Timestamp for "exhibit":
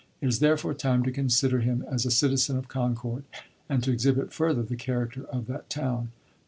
3.91-4.33